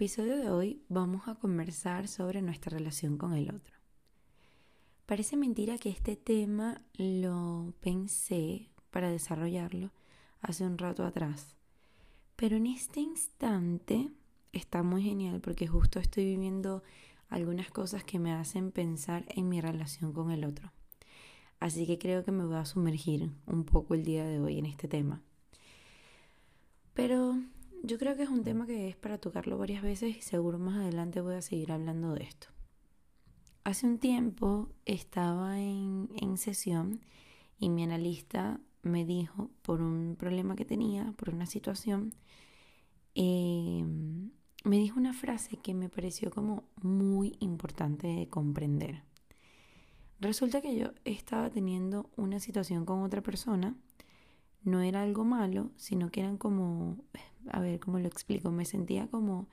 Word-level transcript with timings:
episodio 0.00 0.38
de 0.38 0.48
hoy 0.48 0.82
vamos 0.88 1.28
a 1.28 1.34
conversar 1.34 2.08
sobre 2.08 2.40
nuestra 2.40 2.78
relación 2.78 3.18
con 3.18 3.34
el 3.34 3.54
otro. 3.54 3.74
Parece 5.04 5.36
mentira 5.36 5.76
que 5.76 5.90
este 5.90 6.16
tema 6.16 6.80
lo 6.94 7.74
pensé 7.82 8.70
para 8.90 9.10
desarrollarlo 9.10 9.90
hace 10.40 10.64
un 10.64 10.78
rato 10.78 11.04
atrás, 11.04 11.54
pero 12.34 12.56
en 12.56 12.64
este 12.64 13.00
instante 13.00 14.08
está 14.54 14.82
muy 14.82 15.02
genial 15.02 15.42
porque 15.42 15.66
justo 15.66 15.98
estoy 15.98 16.24
viviendo 16.24 16.82
algunas 17.28 17.70
cosas 17.70 18.02
que 18.02 18.18
me 18.18 18.32
hacen 18.32 18.72
pensar 18.72 19.26
en 19.28 19.50
mi 19.50 19.60
relación 19.60 20.14
con 20.14 20.30
el 20.30 20.46
otro. 20.46 20.72
Así 21.58 21.86
que 21.86 21.98
creo 21.98 22.24
que 22.24 22.32
me 22.32 22.46
voy 22.46 22.56
a 22.56 22.64
sumergir 22.64 23.30
un 23.44 23.64
poco 23.64 23.92
el 23.92 24.04
día 24.06 24.24
de 24.24 24.40
hoy 24.40 24.58
en 24.60 24.64
este 24.64 24.88
tema. 24.88 25.20
Pero 26.94 27.36
yo 27.82 27.98
creo 27.98 28.16
que 28.16 28.22
es 28.24 28.28
un 28.28 28.42
tema 28.42 28.66
que 28.66 28.88
es 28.88 28.96
para 28.96 29.18
tocarlo 29.18 29.58
varias 29.58 29.82
veces 29.82 30.16
y 30.16 30.22
seguro 30.22 30.58
más 30.58 30.76
adelante 30.76 31.20
voy 31.20 31.34
a 31.34 31.42
seguir 31.42 31.72
hablando 31.72 32.14
de 32.14 32.24
esto. 32.24 32.48
Hace 33.64 33.86
un 33.86 33.98
tiempo 33.98 34.68
estaba 34.86 35.60
en, 35.60 36.08
sesión 36.36 37.00
y 37.58 37.68
mi 37.68 37.82
analista 37.82 38.60
me 38.82 39.04
dijo 39.04 39.50
por 39.62 39.82
un 39.82 40.16
problema 40.18 40.56
que 40.56 40.64
tenía, 40.64 41.12
por 41.12 41.30
una 41.30 41.46
situación, 41.46 42.14
em, 43.14 44.30
me 44.64 44.78
dijo 44.78 44.98
una 44.98 45.12
frase 45.12 45.56
que 45.56 45.74
me 45.74 45.88
pareció 45.88 46.30
como 46.30 46.64
muy 46.82 47.36
importante 47.40 48.06
de 48.06 48.28
comprender. 48.28 49.02
Resulta 50.20 50.60
que 50.60 50.76
yo 50.76 50.92
estaba 51.04 51.50
teniendo 51.50 52.10
una 52.16 52.40
situación 52.40 52.84
con 52.84 53.02
otra 53.02 53.22
persona, 53.22 53.76
no 54.62 54.80
era 54.80 55.02
algo 55.02 55.24
malo, 55.24 55.70
sino 55.76 56.10
que 56.10 56.20
eran 56.20 56.36
como 56.36 56.98
a 57.48 57.60
ver 57.60 57.80
cómo 57.80 57.98
lo 57.98 58.06
explico, 58.06 58.50
me 58.50 58.64
sentía 58.64 59.08
como, 59.08 59.48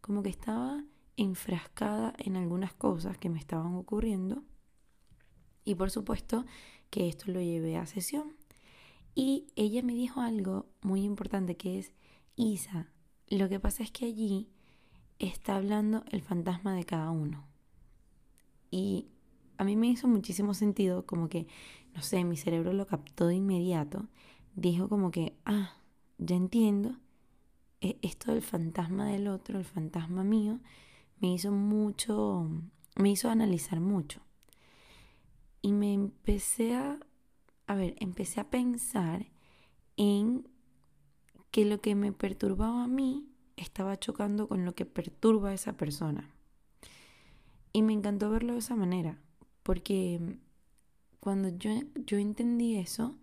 como 0.00 0.22
que 0.22 0.30
estaba 0.30 0.84
enfrascada 1.16 2.14
en 2.18 2.36
algunas 2.36 2.74
cosas 2.74 3.18
que 3.18 3.30
me 3.30 3.38
estaban 3.38 3.74
ocurriendo 3.74 4.42
y 5.64 5.74
por 5.74 5.90
supuesto 5.90 6.44
que 6.90 7.08
esto 7.08 7.30
lo 7.32 7.40
llevé 7.40 7.76
a 7.76 7.86
sesión. 7.86 8.36
Y 9.14 9.46
ella 9.56 9.82
me 9.82 9.94
dijo 9.94 10.20
algo 10.20 10.66
muy 10.82 11.02
importante 11.02 11.56
que 11.56 11.78
es, 11.78 11.92
Isa, 12.36 12.90
lo 13.28 13.48
que 13.48 13.60
pasa 13.60 13.82
es 13.82 13.90
que 13.90 14.06
allí 14.06 14.50
está 15.18 15.56
hablando 15.56 16.04
el 16.10 16.20
fantasma 16.20 16.74
de 16.74 16.84
cada 16.84 17.10
uno. 17.10 17.46
Y 18.70 19.06
a 19.56 19.64
mí 19.64 19.76
me 19.76 19.86
hizo 19.86 20.08
muchísimo 20.08 20.52
sentido, 20.52 21.06
como 21.06 21.28
que, 21.28 21.46
no 21.94 22.02
sé, 22.02 22.24
mi 22.24 22.36
cerebro 22.36 22.72
lo 22.72 22.86
captó 22.86 23.28
de 23.28 23.36
inmediato. 23.36 24.08
Dijo 24.54 24.88
como 24.88 25.10
que, 25.10 25.36
ah, 25.44 25.74
ya 26.18 26.36
entiendo 26.36 26.96
e, 27.80 27.98
esto 28.02 28.32
del 28.32 28.42
fantasma 28.42 29.06
del 29.06 29.28
otro, 29.28 29.58
el 29.58 29.64
fantasma 29.64 30.24
mío, 30.24 30.60
me 31.20 31.32
hizo 31.32 31.52
mucho, 31.52 32.48
me 32.96 33.10
hizo 33.10 33.28
analizar 33.30 33.80
mucho. 33.80 34.20
Y 35.60 35.72
me 35.72 35.92
empecé 35.92 36.74
a, 36.74 36.98
a 37.66 37.74
ver, 37.74 37.94
empecé 37.98 38.40
a 38.40 38.50
pensar 38.50 39.26
en 39.96 40.48
que 41.50 41.64
lo 41.64 41.80
que 41.80 41.94
me 41.94 42.12
perturbaba 42.12 42.84
a 42.84 42.88
mí 42.88 43.28
estaba 43.56 43.98
chocando 43.98 44.48
con 44.48 44.64
lo 44.64 44.74
que 44.74 44.86
perturba 44.86 45.50
a 45.50 45.54
esa 45.54 45.76
persona. 45.76 46.30
Y 47.72 47.82
me 47.82 47.92
encantó 47.92 48.30
verlo 48.30 48.52
de 48.52 48.60
esa 48.60 48.76
manera, 48.76 49.18
porque 49.62 50.38
cuando 51.20 51.48
yo, 51.48 51.70
yo 52.06 52.18
entendí 52.18 52.76
eso, 52.76 53.16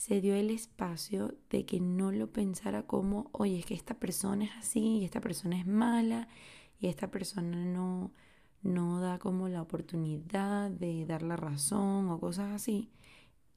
se 0.00 0.22
dio 0.22 0.34
el 0.34 0.48
espacio 0.48 1.34
de 1.50 1.66
que 1.66 1.78
no 1.78 2.10
lo 2.10 2.32
pensara 2.32 2.86
como, 2.86 3.28
oye, 3.32 3.58
es 3.58 3.66
que 3.66 3.74
esta 3.74 3.98
persona 3.98 4.46
es 4.46 4.52
así 4.52 4.96
y 4.96 5.04
esta 5.04 5.20
persona 5.20 5.58
es 5.58 5.66
mala 5.66 6.26
y 6.78 6.86
esta 6.86 7.10
persona 7.10 7.66
no, 7.66 8.10
no 8.62 9.02
da 9.02 9.18
como 9.18 9.48
la 9.50 9.60
oportunidad 9.60 10.70
de 10.70 11.04
dar 11.04 11.20
la 11.22 11.36
razón 11.36 12.08
o 12.08 12.18
cosas 12.18 12.50
así. 12.50 12.90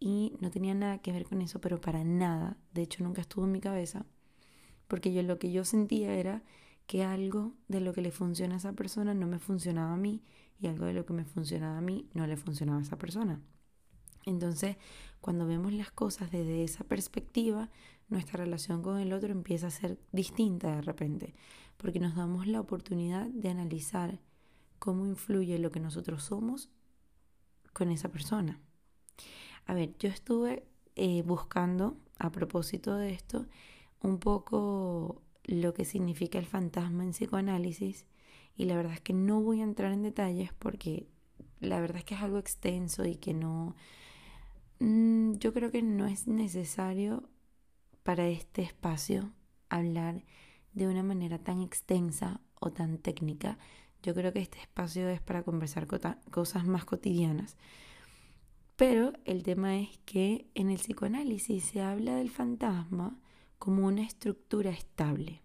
Y 0.01 0.35
no 0.41 0.51
tenía 0.51 0.73
nada 0.73 0.97
que 0.97 1.13
ver 1.13 1.23
con 1.23 1.41
eso, 1.41 1.61
pero 1.61 1.79
para 1.79 2.03
nada. 2.03 2.57
De 2.73 2.81
hecho, 2.81 3.05
nunca 3.05 3.21
estuvo 3.21 3.45
en 3.45 3.53
mi 3.53 3.61
cabeza. 3.61 4.05
Porque 4.89 5.13
yo 5.13 5.23
lo 5.23 5.39
que 5.39 5.49
yo 5.49 5.63
sentía 5.63 6.13
era 6.13 6.43
que 6.87 7.05
algo 7.05 7.53
de 7.69 7.79
lo 7.79 7.93
que 7.93 8.01
le 8.01 8.11
funciona 8.11 8.55
a 8.55 8.57
esa 8.57 8.73
persona 8.73 9.13
no 9.13 9.27
me 9.27 9.39
funcionaba 9.39 9.93
a 9.93 9.97
mí 9.97 10.21
y 10.59 10.67
algo 10.67 10.83
de 10.87 10.93
lo 10.93 11.05
que 11.05 11.13
me 11.13 11.23
funcionaba 11.23 11.77
a 11.77 11.81
mí 11.81 12.09
no 12.13 12.27
le 12.27 12.35
funcionaba 12.35 12.79
a 12.79 12.81
esa 12.81 12.97
persona. 12.97 13.41
Entonces, 14.25 14.77
cuando 15.21 15.45
vemos 15.45 15.73
las 15.73 15.91
cosas 15.91 16.31
desde 16.31 16.63
esa 16.63 16.83
perspectiva, 16.83 17.69
nuestra 18.09 18.37
relación 18.37 18.81
con 18.81 18.99
el 18.99 19.13
otro 19.13 19.31
empieza 19.31 19.67
a 19.67 19.71
ser 19.71 19.97
distinta 20.11 20.75
de 20.75 20.81
repente, 20.81 21.33
porque 21.77 21.99
nos 21.99 22.15
damos 22.15 22.47
la 22.47 22.59
oportunidad 22.59 23.27
de 23.27 23.49
analizar 23.49 24.19
cómo 24.79 25.05
influye 25.05 25.59
lo 25.59 25.71
que 25.71 25.79
nosotros 25.79 26.23
somos 26.23 26.69
con 27.73 27.89
esa 27.89 28.09
persona. 28.09 28.59
A 29.65 29.73
ver, 29.73 29.95
yo 29.97 30.09
estuve 30.09 30.65
eh, 30.95 31.23
buscando, 31.23 31.97
a 32.19 32.31
propósito 32.31 32.95
de 32.95 33.11
esto, 33.11 33.47
un 34.01 34.19
poco 34.19 35.21
lo 35.45 35.73
que 35.73 35.85
significa 35.85 36.37
el 36.37 36.45
fantasma 36.45 37.03
en 37.03 37.11
psicoanálisis 37.11 38.05
y 38.55 38.65
la 38.65 38.75
verdad 38.75 38.93
es 38.93 39.01
que 39.01 39.13
no 39.13 39.41
voy 39.41 39.61
a 39.61 39.63
entrar 39.63 39.91
en 39.91 40.03
detalles 40.03 40.53
porque 40.53 41.07
la 41.59 41.79
verdad 41.79 41.97
es 41.97 42.05
que 42.05 42.15
es 42.15 42.21
algo 42.21 42.37
extenso 42.37 43.05
y 43.05 43.15
que 43.15 43.33
no, 43.33 43.75
yo 45.39 45.53
creo 45.53 45.71
que 45.71 45.81
no 45.81 46.07
es 46.07 46.27
necesario 46.27 47.29
para 48.03 48.27
este 48.27 48.61
espacio 48.63 49.31
hablar 49.69 50.25
de 50.73 50.87
una 50.87 51.03
manera 51.03 51.39
tan 51.39 51.61
extensa 51.61 52.41
o 52.59 52.71
tan 52.71 52.97
técnica. 52.97 53.57
Yo 54.01 54.13
creo 54.13 54.33
que 54.33 54.41
este 54.41 54.59
espacio 54.59 55.07
es 55.07 55.21
para 55.21 55.43
conversar 55.43 55.87
cosas 56.31 56.65
más 56.65 56.83
cotidianas. 56.83 57.55
Pero 58.75 59.13
el 59.23 59.43
tema 59.43 59.77
es 59.77 59.99
que 60.05 60.47
en 60.55 60.69
el 60.69 60.77
psicoanálisis 60.77 61.63
se 61.63 61.81
habla 61.81 62.15
del 62.15 62.29
fantasma 62.29 63.17
como 63.59 63.85
una 63.87 64.01
estructura 64.01 64.71
estable, 64.71 65.41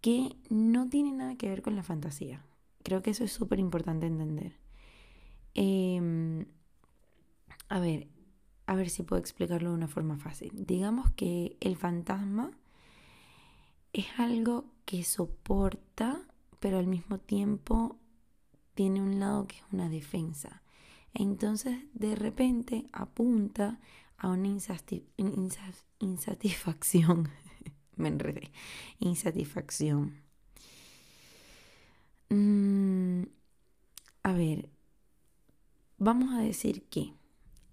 que 0.00 0.36
no 0.50 0.88
tiene 0.88 1.10
nada 1.12 1.34
que 1.36 1.48
ver 1.48 1.62
con 1.62 1.74
la 1.74 1.82
fantasía. 1.82 2.44
Creo 2.84 3.02
que 3.02 3.10
eso 3.10 3.24
es 3.24 3.32
súper 3.32 3.58
importante 3.58 4.06
entender. 4.06 4.52
Eh, 5.54 5.83
a 7.74 7.80
ver, 7.80 8.06
a 8.66 8.76
ver 8.76 8.88
si 8.88 9.02
puedo 9.02 9.18
explicarlo 9.20 9.70
de 9.70 9.74
una 9.74 9.88
forma 9.88 10.16
fácil. 10.16 10.52
Digamos 10.64 11.10
que 11.10 11.56
el 11.58 11.76
fantasma 11.76 12.52
es 13.92 14.06
algo 14.16 14.66
que 14.84 15.02
soporta, 15.02 16.20
pero 16.60 16.78
al 16.78 16.86
mismo 16.86 17.18
tiempo 17.18 17.98
tiene 18.74 19.02
un 19.02 19.18
lado 19.18 19.48
que 19.48 19.56
es 19.56 19.64
una 19.72 19.88
defensa. 19.88 20.62
Entonces, 21.14 21.80
de 21.94 22.14
repente 22.14 22.86
apunta 22.92 23.80
a 24.18 24.28
una 24.28 24.46
insatisfacción. 25.98 27.28
Me 27.96 28.06
enredé. 28.06 28.52
Insatisfacción. 29.00 30.22
Mm, 32.28 33.24
a 34.22 34.32
ver, 34.32 34.68
vamos 35.98 36.32
a 36.34 36.38
decir 36.38 36.84
que 36.84 37.14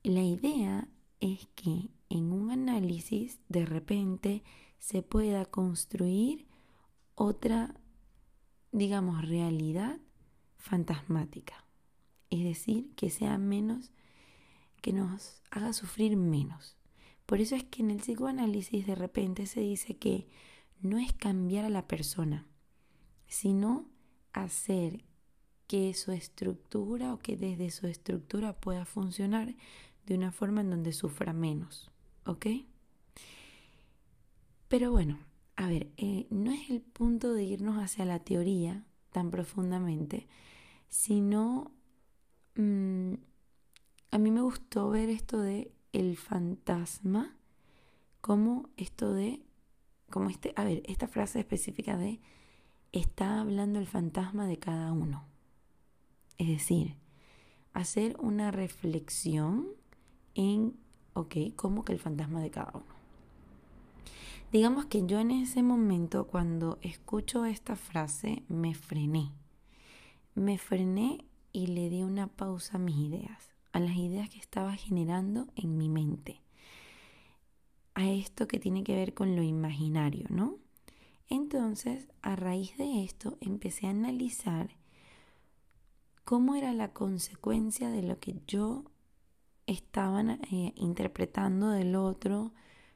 la 0.04 0.24
idea 0.24 0.88
es 1.20 1.48
que 1.56 1.90
en 2.10 2.32
un 2.32 2.52
análisis 2.52 3.40
de 3.50 3.66
repente 3.66 4.44
se 4.80 5.04
pueda 5.04 5.46
construir 5.46 6.48
otra, 7.16 7.76
digamos, 8.72 9.28
realidad 9.28 10.00
fantasmática. 10.58 11.66
Es 12.30 12.44
decir, 12.44 12.92
que 12.96 13.10
sea 13.10 13.38
menos, 13.38 13.92
que 14.82 14.94
nos 14.94 15.42
haga 15.52 15.74
sufrir 15.74 16.18
menos. 16.18 16.78
Por 17.26 17.40
eso 17.40 17.56
es 17.56 17.64
que 17.64 17.84
en 17.84 17.92
el 17.92 18.00
psicoanálisis 18.00 18.88
de 18.88 18.96
repente 18.96 19.46
se 19.46 19.62
dice 19.62 19.98
que 19.98 20.28
no 20.82 20.98
es 20.98 21.14
cambiar 21.14 21.66
a 21.66 21.70
la 21.70 21.88
persona, 21.88 22.48
sino 23.28 23.86
hacer 24.34 25.06
que 25.68 25.94
su 25.94 26.12
estructura 26.12 27.14
o 27.14 27.20
que 27.20 27.38
desde 27.38 27.70
su 27.70 27.88
estructura 27.88 28.60
pueda 28.60 28.84
funcionar 28.84 29.56
de 30.06 30.16
una 30.16 30.32
forma 30.32 30.62
en 30.62 30.70
donde 30.70 30.94
sufra 30.94 31.34
menos, 31.34 31.92
¿ok? 32.26 32.48
Pero 34.68 34.92
bueno, 34.92 35.20
a 35.56 35.68
ver, 35.68 35.92
eh, 35.98 36.28
no 36.30 36.52
es 36.52 36.70
el 36.70 36.82
punto 36.82 37.34
de 37.34 37.44
irnos 37.44 37.78
hacia 37.78 38.06
la 38.06 38.20
teoría 38.20 38.86
tan 39.12 39.30
profundamente, 39.30 40.28
sino 40.90 41.72
mm, 42.56 43.14
a 44.12 44.18
mí 44.18 44.32
me 44.32 44.42
gustó 44.42 44.90
ver 44.90 45.10
esto 45.10 45.40
de 45.40 45.72
el 45.94 46.18
fantasma, 46.18 47.36
como 48.22 48.70
esto 48.78 49.14
de, 49.14 49.42
como 50.10 50.30
este, 50.30 50.54
a 50.56 50.64
ver, 50.64 50.84
esta 50.86 51.08
frase 51.08 51.40
específica 51.40 51.98
de 51.98 52.22
está 52.92 53.40
hablando 53.40 53.80
el 53.80 53.88
fantasma 53.88 54.48
de 54.48 54.58
cada 54.58 54.92
uno. 54.92 55.26
Es 56.38 56.48
decir, 56.48 56.96
hacer 57.74 58.16
una 58.20 58.52
reflexión 58.52 59.68
en, 60.36 60.78
ok, 61.14 61.36
como 61.56 61.84
que 61.84 61.94
el 61.94 62.00
fantasma 62.00 62.42
de 62.42 62.52
cada 62.52 62.72
uno. 62.74 63.02
Digamos 64.52 64.86
que 64.86 65.06
yo 65.06 65.20
en 65.20 65.32
ese 65.32 65.64
momento, 65.64 66.28
cuando 66.28 66.78
escucho 66.82 67.46
esta 67.46 67.78
frase, 67.78 68.44
me 68.50 68.74
frené. 68.74 69.32
Me 70.36 70.58
frené 70.58 71.24
y 71.54 71.68
le 71.68 71.90
di 71.90 72.04
una 72.04 72.28
pausa 72.28 72.76
a 72.76 72.80
mis 72.80 72.98
ideas, 72.98 73.56
a 73.72 73.80
las 73.80 73.96
ideas 73.96 74.30
que 74.30 74.40
estaba 74.40 74.76
generando 74.76 75.48
en 75.56 75.78
mi 75.78 75.88
mente, 75.88 76.42
a 77.94 78.10
esto 78.10 78.48
que 78.48 78.60
tiene 78.60 78.84
que 78.84 78.96
ver 78.96 79.14
con 79.14 79.36
lo 79.36 79.44
imaginario, 79.44 80.28
¿no? 80.30 80.58
Entonces, 81.30 82.10
a 82.22 82.36
raíz 82.36 82.78
de 82.78 83.04
esto, 83.04 83.38
empecé 83.40 83.88
a 83.88 83.92
analizar 83.92 84.76
cómo 86.26 86.56
era 86.56 86.74
la 86.74 86.92
consecuencia 86.92 87.90
de 87.90 88.04
lo 88.04 88.20
que 88.20 88.36
yo 88.48 88.91
estaba 89.68 90.22
eh, 90.22 90.74
interpretando 90.76 91.70
del 91.70 91.96
otro, 91.96 92.54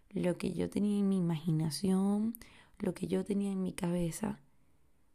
lo 0.10 0.38
que 0.38 0.54
yo 0.54 0.70
tenía 0.70 1.00
en 1.00 1.10
mi 1.10 1.18
imaginación, 1.18 2.36
lo 2.80 2.94
que 2.94 3.08
yo 3.08 3.26
tenía 3.26 3.52
en 3.52 3.62
mi 3.62 3.74
cabeza, 3.74 4.40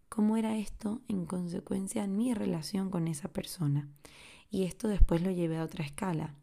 cómo 0.09 0.37
era 0.37 0.57
esto 0.57 1.01
en 1.09 1.25
consecuencia 1.25 2.05
en 2.05 2.17
mi 2.17 2.35
relación 2.35 2.91
con 2.91 3.09
esa 3.09 3.29
persona. 3.29 3.89
Y 4.51 4.65
esto 4.65 4.89
después 4.89 5.23
lo 5.23 5.31
llevé 5.31 5.59
a 5.59 5.65
otra 5.65 5.85
escala, 5.85 6.35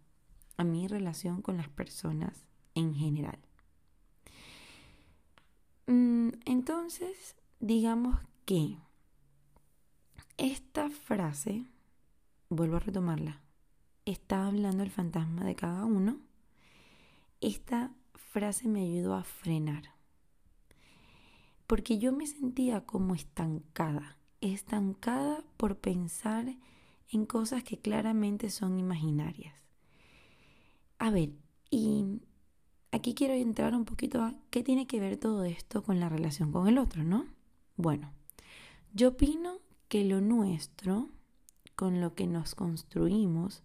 a 0.56 0.64
mi 0.64 0.88
relación 0.88 1.42
con 1.42 1.58
las 1.58 1.70
personas 1.70 2.46
en 2.74 2.96
general. 2.96 3.38
Mm, 5.88 6.30
entonces, 6.46 7.36
digamos 7.60 8.20
que 8.46 8.78
esta 10.38 10.90
frase, 10.90 11.66
vuelvo 12.50 12.78
a 12.78 12.80
retomarla, 12.80 13.42
está 14.12 14.48
hablando 14.48 14.84
el 14.84 14.90
fantasma 14.90 15.44
de 15.44 15.56
cada 15.56 15.84
uno. 15.86 16.20
Esta 17.42 17.94
frase 18.16 18.68
me 18.68 18.82
ayudó 18.82 19.16
a 19.16 19.24
frenar. 19.24 19.96
Porque 21.68 21.98
yo 21.98 22.14
me 22.14 22.26
sentía 22.26 22.86
como 22.86 23.16
estancada, 23.16 24.18
estancada 24.40 25.44
por 25.58 25.78
pensar 25.78 26.56
en 27.10 27.26
cosas 27.26 27.64
que 27.64 27.80
claramente 27.80 28.50
son 28.50 28.80
imaginarias. 28.80 29.56
A 31.00 31.12
ver, 31.12 31.32
y 31.70 32.22
aquí 32.92 33.14
quiero 33.14 33.34
entrar 33.34 33.76
un 33.76 33.84
poquito 33.84 34.22
a 34.22 34.36
qué 34.50 34.64
tiene 34.64 34.88
que 34.88 35.02
ver 35.02 35.18
todo 35.18 35.44
esto 35.44 35.84
con 35.84 36.00
la 36.00 36.08
relación 36.08 36.54
con 36.54 36.68
el 36.70 36.78
otro, 36.78 37.04
¿no? 37.04 37.26
Bueno, 37.76 38.14
yo 38.94 39.10
opino 39.10 39.60
que 39.90 40.06
lo 40.06 40.22
nuestro, 40.22 41.10
con 41.76 42.00
lo 42.00 42.16
que 42.16 42.26
nos 42.26 42.56
construimos, 42.56 43.64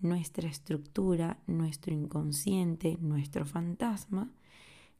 nuestra 0.00 0.48
estructura, 0.48 1.38
nuestro 1.46 1.94
inconsciente, 1.94 2.98
nuestro 3.00 3.46
fantasma, 3.46 4.32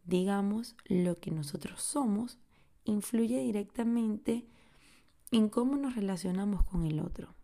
digamos, 0.05 0.76
lo 0.87 1.17
que 1.17 1.31
nosotros 1.31 1.82
somos, 1.82 2.38
influye 2.85 3.41
directamente 3.41 4.46
en 5.31 5.49
cómo 5.49 5.76
nos 5.76 5.96
relacionamos 5.96 6.64
con 6.64 6.85
el 6.85 7.00
otro. 7.00 7.35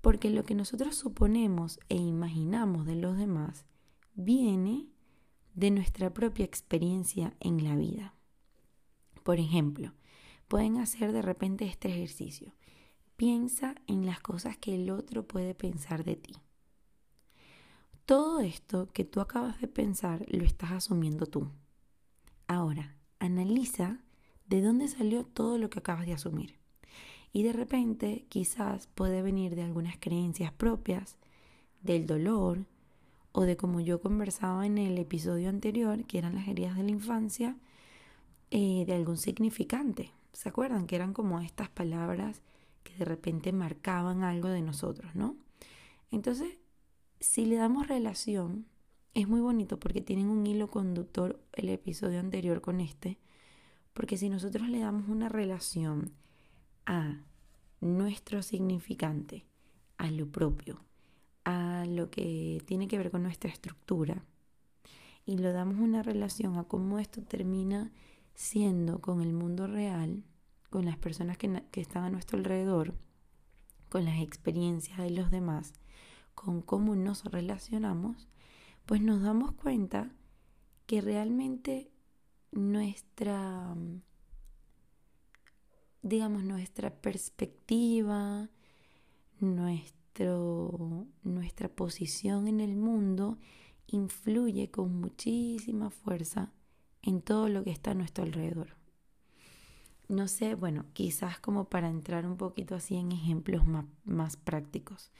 Porque 0.00 0.30
lo 0.30 0.44
que 0.44 0.54
nosotros 0.54 0.96
suponemos 0.96 1.78
e 1.88 1.96
imaginamos 1.96 2.86
de 2.86 2.96
los 2.96 3.16
demás 3.16 3.66
viene 4.14 4.86
de 5.54 5.70
nuestra 5.70 6.12
propia 6.12 6.44
experiencia 6.44 7.34
en 7.40 7.64
la 7.64 7.76
vida. 7.76 8.14
Por 9.22 9.38
ejemplo, 9.38 9.92
pueden 10.48 10.78
hacer 10.78 11.12
de 11.12 11.22
repente 11.22 11.66
este 11.66 11.88
ejercicio. 11.88 12.52
Piensa 13.16 13.74
en 13.86 14.04
las 14.04 14.20
cosas 14.20 14.58
que 14.58 14.74
el 14.74 14.90
otro 14.90 15.26
puede 15.26 15.54
pensar 15.54 16.04
de 16.04 16.16
ti. 16.16 16.34
Todo 18.04 18.40
esto 18.40 18.90
que 18.92 19.04
tú 19.04 19.20
acabas 19.20 19.58
de 19.60 19.68
pensar 19.68 20.24
lo 20.28 20.44
estás 20.44 20.72
asumiendo 20.72 21.26
tú. 21.26 21.50
Ahora, 22.46 22.94
analiza 23.18 24.00
de 24.46 24.60
dónde 24.60 24.88
salió 24.88 25.24
todo 25.24 25.56
lo 25.56 25.70
que 25.70 25.78
acabas 25.78 26.04
de 26.04 26.12
asumir. 26.12 26.56
Y 27.32 27.42
de 27.42 27.52
repente 27.52 28.26
quizás 28.28 28.86
puede 28.86 29.22
venir 29.22 29.56
de 29.56 29.62
algunas 29.62 29.96
creencias 29.98 30.52
propias, 30.52 31.16
del 31.82 32.06
dolor, 32.06 32.66
o 33.32 33.42
de 33.42 33.56
como 33.56 33.80
yo 33.80 34.00
conversaba 34.00 34.66
en 34.66 34.78
el 34.78 34.98
episodio 34.98 35.48
anterior, 35.48 36.04
que 36.04 36.18
eran 36.18 36.34
las 36.34 36.48
heridas 36.48 36.76
de 36.76 36.82
la 36.84 36.90
infancia, 36.90 37.56
eh, 38.50 38.84
de 38.86 38.94
algún 38.94 39.16
significante. 39.16 40.12
¿Se 40.32 40.48
acuerdan? 40.48 40.86
Que 40.86 40.96
eran 40.96 41.12
como 41.12 41.40
estas 41.40 41.68
palabras 41.70 42.42
que 42.86 42.94
de 42.94 43.04
repente 43.04 43.52
marcaban 43.52 44.22
algo 44.22 44.48
de 44.48 44.62
nosotros, 44.62 45.14
¿no? 45.14 45.36
Entonces, 46.10 46.56
si 47.20 47.44
le 47.44 47.56
damos 47.56 47.88
relación, 47.88 48.66
es 49.14 49.28
muy 49.28 49.40
bonito 49.40 49.78
porque 49.80 50.00
tienen 50.00 50.28
un 50.28 50.46
hilo 50.46 50.70
conductor 50.70 51.42
el 51.52 51.68
episodio 51.68 52.20
anterior 52.20 52.60
con 52.60 52.80
este, 52.80 53.18
porque 53.92 54.16
si 54.16 54.28
nosotros 54.28 54.68
le 54.68 54.78
damos 54.78 55.08
una 55.08 55.28
relación 55.28 56.12
a 56.84 57.24
nuestro 57.80 58.42
significante, 58.42 59.44
a 59.98 60.10
lo 60.10 60.30
propio, 60.30 60.80
a 61.44 61.84
lo 61.88 62.10
que 62.10 62.62
tiene 62.66 62.88
que 62.88 62.98
ver 62.98 63.10
con 63.10 63.22
nuestra 63.22 63.50
estructura, 63.50 64.24
y 65.24 65.38
le 65.38 65.50
damos 65.50 65.80
una 65.80 66.02
relación 66.02 66.56
a 66.56 66.64
cómo 66.64 67.00
esto 67.00 67.20
termina 67.22 67.90
siendo 68.34 69.00
con 69.00 69.22
el 69.22 69.32
mundo 69.32 69.66
real, 69.66 70.22
con 70.70 70.84
las 70.84 70.96
personas 70.96 71.38
que, 71.38 71.62
están 71.74 72.04
a 72.04 72.10
nuestro 72.10 72.38
alrededor, 72.38 72.94
con 73.88 74.04
las 74.04 74.20
experiencias 74.20 74.98
de 74.98 75.10
los 75.10 75.30
demás, 75.30 75.72
con 76.34 76.62
cómo 76.62 76.96
nos 76.96 77.24
relacionamos, 77.24 78.28
pues 78.84 79.00
nos 79.00 79.22
damos 79.22 79.52
cuenta 79.52 80.12
que 80.86 81.00
realmente 81.00 81.90
nuestra, 82.52 83.74
digamos, 86.02 86.44
nuestra 86.44 86.90
perspectiva, 86.90 88.50
nuestro, 89.40 91.06
nuestra 91.22 91.68
posición 91.68 92.48
en 92.48 92.60
el 92.60 92.76
mundo 92.76 93.38
influye 93.86 94.70
con 94.70 95.00
muchísima 95.00 95.90
fuerza 95.90 96.52
en 97.02 97.22
todo 97.22 97.48
lo 97.48 97.62
que 97.62 97.70
está 97.70 97.92
a 97.92 97.94
nuestro 97.94 98.24
alrededor 98.24 98.76
no 100.08 100.28
sé, 100.28 100.54
bueno, 100.54 100.86
quizás 100.92 101.40
como 101.40 101.68
para 101.68 101.88
entrar 101.88 102.26
un 102.26 102.36
poquito 102.36 102.74
así 102.74 102.96
en 102.96 103.12
ejemplos 103.12 103.64
más, 104.04 104.36
prácticos. 104.36 105.10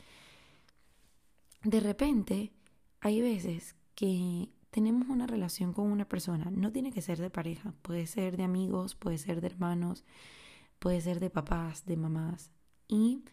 De 1.63 1.81
repente, 1.81 2.53
hay 3.01 3.21
veces 3.21 3.75
que 3.95 4.49
tenemos 4.71 5.09
una 5.09 5.27
relación 5.27 5.73
con 5.73 5.91
una 5.91 6.09
persona, 6.09 6.51
no 6.51 6.71
tiene 6.71 6.93
que 6.93 7.03
ser 7.03 7.19
de 7.19 7.31
pareja, 7.31 7.75
puede 7.83 8.07
ser 8.07 8.37
de 8.37 8.45
amigos, 8.45 8.95
puede 8.95 9.19
ser 9.19 9.41
de 9.41 9.49
hermanos, 9.49 10.05
puede 10.79 11.01
ser 11.01 11.19
de 11.19 11.31
papás, 11.31 11.87
de 11.87 11.97
mamás, 11.97 12.51
y 12.87 13.25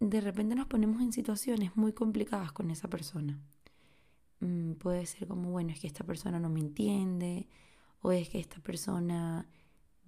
de 0.00 0.20
repente 0.20 0.54
nos 0.54 0.66
ponemos 0.66 1.02
en 1.02 1.12
situaciones 1.12 1.76
muy 1.76 1.92
complicadas 1.92 2.52
con 2.52 2.70
esa 2.70 2.88
persona. 2.88 3.40
Mm, 4.40 4.72
puede 4.74 5.06
ser 5.06 5.28
como, 5.28 5.50
bueno, 5.50 5.70
es 5.70 5.80
que 5.80 5.86
esta 5.86 6.04
persona 6.04 6.40
no 6.40 6.48
me 6.48 6.60
entiende, 6.60 7.48
o 8.00 8.12
es 8.12 8.28
que 8.28 8.40
esta 8.40 8.60
persona 8.60 9.46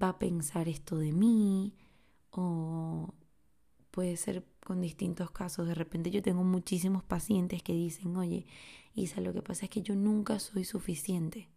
va 0.02 0.10
a 0.10 0.18
pensar 0.18 0.68
esto 0.68 0.98
de 0.98 1.12
mí 1.12 1.74
o 2.30 3.14
puede 3.90 4.16
ser 4.16 4.44
con 4.64 4.80
distintos 4.80 5.30
casos. 5.30 5.68
De 5.68 5.74
repente 5.74 6.10
yo 6.10 6.22
tengo 6.22 6.42
muchísimos 6.44 7.02
pacientes 7.04 7.62
que 7.62 7.72
dicen, 7.72 8.16
oye, 8.16 8.46
Isa, 8.94 9.20
lo 9.20 9.32
que 9.32 9.42
pasa 9.42 9.66
es 9.66 9.70
que 9.70 9.82
yo 9.82 9.94
nunca 9.94 10.38
soy 10.38 10.64
suficiente. 10.64 11.48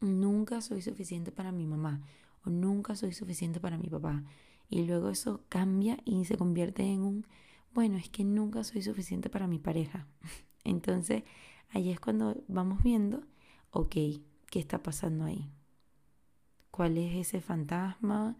Nunca 0.00 0.60
soy 0.60 0.82
suficiente 0.82 1.32
para 1.32 1.52
mi 1.52 1.66
mamá 1.66 2.02
o 2.44 2.50
nunca 2.50 2.94
soy 2.96 3.12
suficiente 3.12 3.60
para 3.60 3.78
mi 3.78 3.88
papá. 3.88 4.24
Y 4.68 4.84
luego 4.84 5.10
eso 5.10 5.44
cambia 5.48 5.98
y 6.04 6.24
se 6.24 6.36
convierte 6.36 6.82
en 6.82 7.00
un, 7.00 7.26
bueno, 7.72 7.96
es 7.96 8.08
que 8.08 8.24
nunca 8.24 8.64
soy 8.64 8.82
suficiente 8.82 9.30
para 9.30 9.46
mi 9.46 9.58
pareja. 9.58 10.06
Entonces, 10.64 11.24
ahí 11.70 11.90
es 11.90 12.00
cuando 12.00 12.42
vamos 12.48 12.82
viendo, 12.82 13.22
ok, 13.70 13.94
¿qué 14.50 14.58
está 14.58 14.82
pasando 14.82 15.24
ahí? 15.24 15.50
Cuál 16.70 16.98
es 16.98 17.14
ese 17.14 17.40
fantasma, 17.40 18.36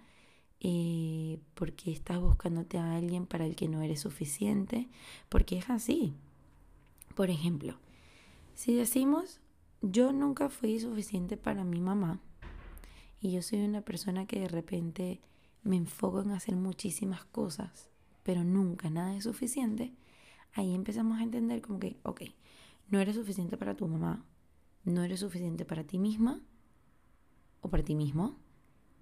eh, 0.60 1.38
por 1.54 1.72
qué 1.72 1.92
estás 1.92 2.20
buscándote 2.20 2.78
a 2.78 2.96
alguien 2.96 3.26
para 3.26 3.46
el 3.46 3.54
que 3.54 3.68
no 3.68 3.82
eres 3.82 4.00
suficiente, 4.00 4.88
porque 5.28 5.58
es 5.58 5.70
así. 5.70 6.14
Por 7.14 7.30
ejemplo, 7.30 7.78
si 8.54 8.74
decimos, 8.74 9.40
yo 9.82 10.12
nunca 10.12 10.48
fui 10.48 10.80
suficiente 10.80 11.36
para 11.36 11.64
mi 11.64 11.80
mamá 11.80 12.20
y 13.20 13.32
yo 13.32 13.42
soy 13.42 13.60
una 13.62 13.82
persona 13.82 14.26
que 14.26 14.40
de 14.40 14.48
repente 14.48 15.20
me 15.62 15.76
enfoco 15.76 16.22
en 16.22 16.30
hacer 16.32 16.56
muchísimas 16.56 17.24
cosas, 17.24 17.88
pero 18.22 18.44
nunca 18.44 18.90
nada 18.90 19.14
es 19.16 19.24
suficiente, 19.24 19.92
ahí 20.52 20.74
empezamos 20.74 21.18
a 21.18 21.22
entender 21.22 21.62
como 21.62 21.78
que, 21.78 21.96
ok, 22.02 22.22
no 22.88 23.00
eres 23.00 23.16
suficiente 23.16 23.56
para 23.56 23.76
tu 23.76 23.86
mamá, 23.86 24.24
no 24.84 25.02
eres 25.02 25.20
suficiente 25.20 25.64
para 25.64 25.84
ti 25.84 25.98
misma, 25.98 26.40
o 27.60 27.70
para 27.70 27.82
ti 27.82 27.94
mismo 27.94 28.36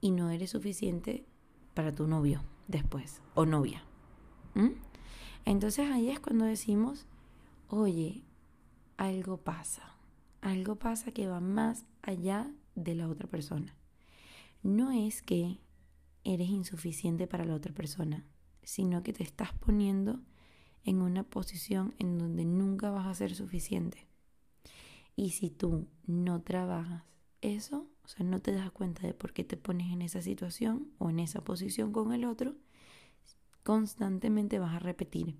y 0.01 0.11
no 0.11 0.31
eres 0.31 0.51
suficiente 0.51 1.27
para 1.75 1.93
tu 1.93 2.07
novio 2.07 2.43
después 2.69 3.23
o 3.35 3.47
novia. 3.47 3.85
Entonces 5.45 5.91
ahí 5.91 6.09
es 6.09 6.19
cuando 6.19 6.45
decimos, 6.45 7.07
oye, 7.69 8.25
algo 8.97 9.39
pasa, 9.39 9.97
algo 10.41 10.77
pasa 10.77 11.13
que 11.13 11.29
va 11.29 11.41
más 11.41 11.87
allá 12.03 12.51
de 12.75 12.95
la 12.95 13.09
otra 13.09 13.29
persona. 13.29 13.77
No 14.63 14.91
es 14.91 15.23
que 15.23 15.61
eres 16.25 16.49
insuficiente 16.49 17.27
para 17.27 17.45
la 17.45 17.55
otra 17.55 17.73
persona, 17.73 18.25
sino 18.63 19.03
que 19.03 19.13
te 19.13 19.23
estás 19.23 19.53
poniendo 19.53 20.21
en 20.83 21.03
una 21.03 21.23
posición 21.23 21.95
en 21.99 22.19
donde 22.19 22.45
nunca 22.45 22.91
vas 22.91 23.07
a 23.07 23.15
ser 23.15 23.35
suficiente. 23.35 24.07
Y 25.15 25.31
si 25.31 25.51
tú 25.51 25.87
no 26.07 26.43
trabajas 26.43 27.05
eso, 27.41 27.89
o 28.07 28.09
sea, 28.09 28.25
no 28.25 28.41
te 28.41 28.53
das 28.53 28.71
cuenta 28.71 29.05
de 29.05 29.15
por 29.15 29.33
qué 29.33 29.43
te 29.43 29.57
pones 29.57 29.93
en 29.93 30.01
esa 30.01 30.23
situación 30.23 30.93
o 30.99 31.11
en 31.11 31.19
esa 31.19 31.43
posición 31.43 31.93
con 31.93 32.13
el 32.13 32.25
otro, 32.25 32.55
constantemente 33.65 34.61
vas 34.61 34.77
a 34.77 34.79
repetir 34.79 35.37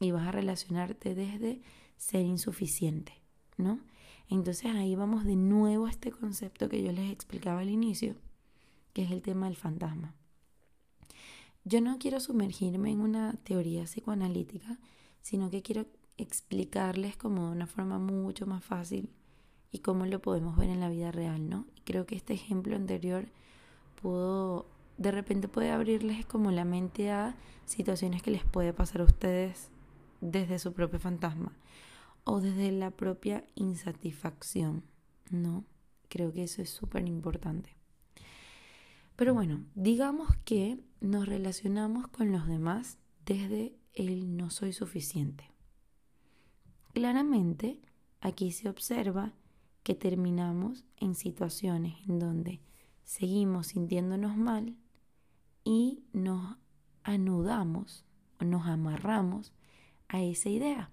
y 0.00 0.10
vas 0.10 0.26
a 0.26 0.32
relacionarte 0.32 1.14
desde 1.14 1.60
ser 1.98 2.24
insuficiente, 2.24 3.12
¿no? 3.58 3.80
Entonces 4.30 4.74
ahí 4.74 4.94
vamos 4.94 5.26
de 5.26 5.36
nuevo 5.36 5.84
a 5.84 5.90
este 5.90 6.10
concepto 6.10 6.70
que 6.70 6.82
yo 6.82 6.92
les 6.92 7.12
explicaba 7.12 7.60
al 7.60 7.68
inicio, 7.68 8.16
que 8.94 9.02
es 9.02 9.10
el 9.10 9.20
tema 9.20 9.46
del 9.46 9.56
fantasma. 9.56 10.14
Yo 11.64 11.82
no 11.82 11.98
quiero 11.98 12.20
sumergirme 12.20 12.90
en 12.90 13.00
una 13.00 13.34
teoría 13.44 13.84
psicoanalítica, 13.84 14.78
sino 15.20 15.50
que 15.50 15.60
quiero 15.60 15.86
explicarles 16.16 17.18
como 17.18 17.46
de 17.46 17.52
una 17.52 17.66
forma 17.66 17.98
mucho 17.98 18.46
más 18.46 18.64
fácil 18.64 19.10
y 19.70 19.80
cómo 19.80 20.06
lo 20.06 20.20
podemos 20.20 20.56
ver 20.56 20.70
en 20.70 20.80
la 20.80 20.88
vida 20.88 21.12
real, 21.12 21.48
¿no? 21.48 21.66
Y 21.76 21.80
creo 21.82 22.06
que 22.06 22.16
este 22.16 22.34
ejemplo 22.34 22.76
anterior 22.76 23.26
pudo, 24.00 24.66
de 24.98 25.10
repente 25.10 25.48
puede 25.48 25.70
abrirles 25.70 26.24
como 26.26 26.50
la 26.50 26.64
mente 26.64 27.10
a 27.10 27.36
situaciones 27.64 28.22
que 28.22 28.30
les 28.30 28.44
puede 28.44 28.72
pasar 28.72 29.00
a 29.00 29.04
ustedes 29.04 29.70
desde 30.20 30.58
su 30.58 30.72
propio 30.72 30.98
fantasma 30.98 31.52
o 32.24 32.40
desde 32.40 32.72
la 32.72 32.90
propia 32.90 33.44
insatisfacción, 33.54 34.82
¿no? 35.30 35.64
Creo 36.08 36.32
que 36.32 36.44
eso 36.44 36.62
es 36.62 36.70
súper 36.70 37.06
importante. 37.06 37.76
Pero 39.16 39.32
bueno, 39.32 39.64
digamos 39.74 40.36
que 40.44 40.78
nos 41.00 41.26
relacionamos 41.26 42.08
con 42.08 42.32
los 42.32 42.46
demás 42.46 42.98
desde 43.24 43.76
el 43.94 44.36
no 44.36 44.50
soy 44.50 44.72
suficiente. 44.72 45.50
Claramente, 46.92 47.80
aquí 48.20 48.52
se 48.52 48.68
observa 48.68 49.32
que 49.86 49.94
terminamos 49.94 50.84
en 50.96 51.14
situaciones 51.14 51.94
en 52.08 52.18
donde 52.18 52.60
seguimos 53.04 53.68
sintiéndonos 53.68 54.36
mal 54.36 54.74
y 55.62 56.02
nos 56.12 56.56
anudamos 57.04 58.04
nos 58.44 58.66
amarramos 58.66 59.52
a 60.08 60.20
esa 60.20 60.48
idea. 60.48 60.90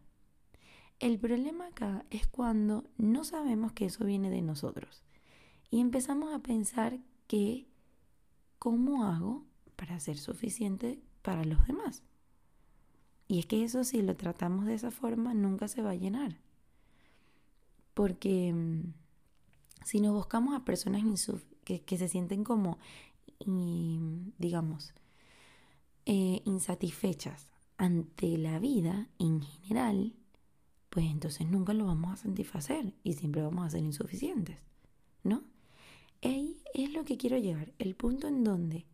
El 0.99 1.17
problema 1.17 1.69
acá 1.69 2.05
es 2.11 2.27
cuando 2.27 2.83
no 2.99 3.23
sabemos 3.23 3.71
que 3.71 3.85
eso 3.85 4.05
viene 4.05 4.29
de 4.29 4.43
nosotros 4.43 5.03
y 5.71 5.81
empezamos 5.81 6.31
a 6.31 6.43
pensar 6.43 6.99
que 7.25 7.67
¿cómo 8.59 9.05
hago 9.05 9.43
para 9.75 9.99
ser 9.99 10.19
suficiente 10.19 11.01
para 11.23 11.45
los 11.45 11.65
demás? 11.65 12.03
Y 13.27 13.39
es 13.39 13.47
que 13.47 13.63
eso 13.63 13.83
si 13.85 14.03
lo 14.03 14.15
tratamos 14.15 14.67
de 14.67 14.75
esa 14.75 14.91
forma 14.91 15.33
nunca 15.33 15.67
se 15.67 15.81
va 15.81 15.89
a 15.89 15.95
llenar. 15.95 16.37
Porque 17.93 18.53
mm, 18.53 18.93
si 19.85 20.01
nos 20.01 20.13
buscamos 20.13 20.55
a 20.55 20.65
personas 20.65 21.03
que, 21.63 21.81
que, 21.81 21.97
se 21.97 22.07
sienten 22.07 22.43
como, 22.43 22.79
digamos, 23.45 24.93
eh, 26.05 26.41
insatisfechas 26.45 27.47
ante 27.77 28.37
la 28.37 28.59
vida 28.59 29.09
en 29.19 29.41
general, 29.41 30.13
pues 30.89 31.05
entonces 31.05 31.47
nunca 31.49 31.73
lo 31.73 31.85
vamos 31.85 32.13
a 32.13 32.17
satisfacer 32.17 32.93
y 33.03 33.13
siempre 33.13 33.41
vamos 33.41 33.65
a 33.65 33.69
ser 33.71 33.83
insuficientes, 33.83 34.57
¿no? 35.23 35.43
Ahí 36.21 36.61
es 36.73 36.93
lo 36.93 37.03
que 37.03 37.17
quiero 37.17 37.37
llegar, 37.37 37.73
el 37.79 37.95
punto 37.95 38.27
en 38.27 38.43
donde 38.43 38.85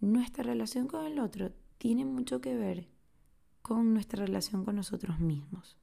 nuestra 0.00 0.42
relación 0.42 0.88
con 0.88 1.06
el 1.06 1.18
otro 1.18 1.52
tiene 1.78 2.04
mucho 2.04 2.40
que 2.40 2.56
ver 2.56 2.88
con 3.62 3.94
nuestra 3.94 4.26
relación 4.26 4.64
con 4.64 4.76
nosotros 4.76 5.20
mismos. 5.20 5.76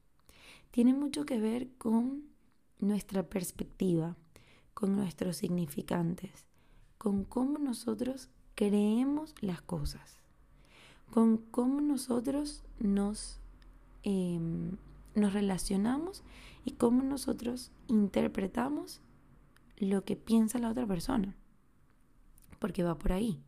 Tiene 0.70 0.94
mucho 0.94 1.24
que 1.24 1.40
ver 1.40 1.72
con 1.78 2.29
nuestra 2.80 3.22
perspectiva, 3.22 4.16
con 4.74 4.96
nuestros 4.96 5.36
significantes, 5.36 6.46
con 6.98 7.24
cómo 7.24 7.58
nosotros 7.58 8.28
creemos 8.54 9.34
las 9.40 9.62
cosas, 9.62 10.18
con 11.10 11.38
cómo 11.38 11.80
nosotros 11.80 12.62
nos 12.78 13.40
em, 14.02 14.76
nos 15.14 15.32
relacionamos 15.32 16.22
y 16.64 16.72
cómo 16.72 17.02
nosotros 17.02 17.72
interpretamos 17.88 19.00
lo 19.76 20.04
que 20.04 20.16
piensa 20.16 20.58
la 20.58 20.70
otra 20.70 20.86
persona. 20.86 21.36
Porque 22.58 22.82
va 22.82 22.96
por 22.96 23.12
ahí. 23.12 23.40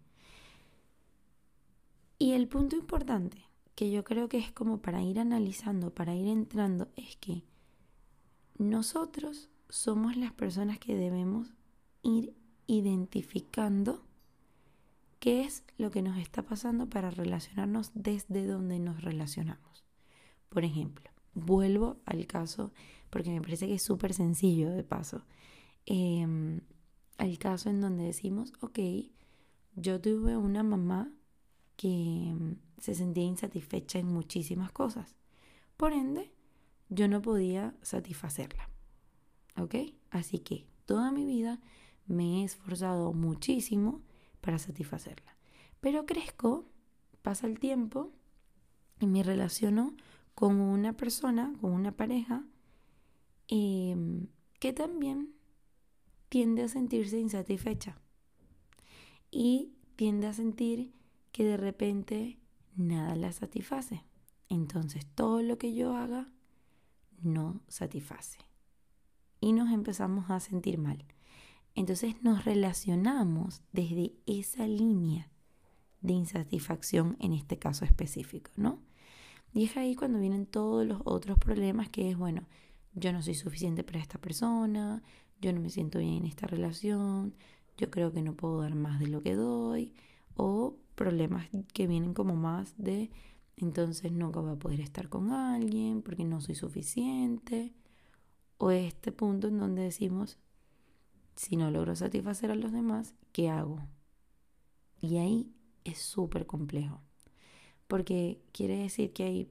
Y 2.19 2.33
el 2.33 2.49
punto 2.49 2.77
importante, 2.77 3.45
que 3.75 3.91
yo 3.91 4.05
creo 4.05 4.29
que 4.29 4.39
es 4.39 4.53
como 4.53 4.81
para 4.81 5.03
ir 5.03 5.19
analizando, 5.19 5.93
para 5.93 6.15
ir 6.15 6.29
entrando, 6.29 6.89
es 6.97 7.17
que 7.17 7.43
nosotros 8.63 9.51
somos 9.69 10.17
las 10.17 10.33
personas 10.33 10.79
que 10.79 10.95
debemos 10.95 11.55
ir 12.03 12.35
identificando 12.67 14.05
qué 15.19 15.45
es 15.45 15.65
lo 15.79 15.91
que 15.91 16.03
nos 16.03 16.19
está 16.19 16.43
pasando 16.43 16.89
para 16.89 17.11
relacionarnos 17.11 17.93
desde 17.95 18.47
donde 18.47 18.79
nos 18.79 19.03
relacionamos. 19.03 19.85
Por 20.49 20.65
ejemplo, 20.65 21.11
vuelvo 21.35 21.99
al 22.05 22.27
caso, 22.27 22.73
porque 23.09 23.31
me 23.31 23.41
parece 23.41 23.67
que 23.67 23.75
es 23.75 23.83
súper 23.83 24.15
sencillo 24.15 24.71
de 24.71 24.83
paso, 24.83 25.25
em, 25.87 26.61
al 27.19 27.39
caso 27.39 27.71
en 27.71 27.81
donde 27.81 28.05
decimos, 28.05 28.53
ok, 28.61 28.79
yo 29.77 30.01
tuve 30.01 30.37
una 30.37 30.63
mamá 30.63 31.11
que 31.77 31.89
em, 32.29 32.57
se 32.79 32.95
sentía 32.95 33.25
insatisfecha 33.25 33.99
en 33.99 34.09
muchísimas 34.09 34.73
cosas. 34.73 35.17
Por 35.77 35.93
ende, 35.93 36.33
yo 36.93 37.09
no 37.09 37.23
podía 37.23 37.75
satisfacerla. 37.83 38.69
¿Ok? 39.57 39.75
Así 40.11 40.39
que 40.39 40.67
toda 40.85 41.11
mi 41.11 41.25
vida 41.25 41.61
me 42.07 42.41
he 42.41 42.45
esforzado 42.45 43.13
muchísimo 43.13 44.03
para 44.41 44.59
satisfacerla. 44.59 45.37
Pero 45.81 46.05
crezco, 46.05 46.67
pasa 47.23 47.47
el 47.47 47.59
tiempo 47.59 48.13
y 49.01 49.07
me 49.07 49.23
relaciono 49.23 49.97
con 50.35 50.61
una 50.61 50.93
persona, 50.93 51.53
con 51.61 51.73
una 51.73 51.93
pareja, 51.93 52.45
em, 53.49 54.27
que 54.61 54.73
también 54.73 55.35
tiende 56.29 56.63
a 56.63 56.69
sentirse 56.69 57.19
insatisfecha 57.19 58.01
y 59.31 59.73
tiende 59.97 60.27
a 60.27 60.33
sentir 60.33 60.93
que 61.33 61.45
de 61.45 61.57
repente 61.57 62.39
nada 62.77 63.17
la 63.17 63.33
satisface. 63.33 64.05
Entonces 64.49 65.07
todo 65.15 65.43
lo 65.43 65.59
que 65.59 65.75
yo 65.75 65.97
haga 65.97 66.31
no 67.25 67.61
satisface. 67.69 68.39
Y 69.41 69.53
nos 69.53 69.71
empezamos 69.73 70.31
a 70.31 70.41
sentir 70.41 70.79
mal. 70.79 71.05
Entonces 71.75 72.23
nos 72.23 72.45
relacionamos 72.45 73.63
desde 73.73 74.15
esa 74.27 74.67
línea 74.67 75.31
de 76.01 76.13
insatisfacción 76.13 77.17
en 77.21 77.33
este 77.33 77.59
caso 77.59 77.85
específico, 77.85 78.51
¿no? 78.57 78.81
Y 79.55 79.65
es 79.65 79.77
ahí 79.77 79.95
cuando 79.95 80.19
vienen 80.19 80.47
todos 80.47 80.87
los 80.87 81.01
otros 81.05 81.39
problemas 81.39 81.89
que 81.89 82.11
es, 82.11 82.17
bueno, 82.17 82.47
yo 82.95 83.13
no 83.13 83.23
soy 83.23 83.35
suficiente 83.35 83.85
para 83.85 84.01
esta 84.01 84.19
persona, 84.19 85.03
yo 85.41 85.53
no 85.53 85.61
me 85.61 85.71
siento 85.71 85.99
bien 85.99 86.15
en 86.15 86.27
esta 86.27 86.47
relación, 86.47 87.35
yo 87.77 87.91
creo 87.91 88.13
que 88.13 88.23
no 88.23 88.35
puedo 88.35 88.61
dar 88.61 88.75
más 88.75 89.01
de 89.01 89.09
lo 89.09 89.23
que 89.23 89.35
doy, 89.35 89.95
o 90.35 90.77
problemas 90.95 91.49
que 91.73 91.87
vienen 91.87 92.15
como 92.15 92.37
más 92.37 92.75
de, 92.77 93.11
entonces 93.57 94.13
nunca 94.13 94.41
voy 94.41 94.53
a 94.53 94.59
poder 94.59 94.81
estar 94.81 95.09
con 95.09 95.31
alguien 95.33 96.03
porque 96.03 96.25
no 96.25 96.41
soy 96.41 96.55
suficiente, 96.55 97.73
o 98.59 98.71
este 98.71 99.13
punto 99.13 99.49
en 99.49 99.59
donde 99.59 99.83
decimos, 99.83 100.39
si 101.35 101.57
no 101.57 101.71
logro 101.71 101.97
satisfacer 101.97 102.51
a 102.51 102.55
los 102.57 102.73
demás, 102.73 103.15
¿qué 103.33 103.49
hago? 103.49 103.81
Y 105.01 105.17
ahí 105.17 105.53
es 105.85 105.99
súper 105.99 106.47
complejo 106.47 107.01
porque 107.93 108.41
quiere 108.53 108.79
decir 108.79 109.13
que 109.13 109.25
hay, 109.25 109.51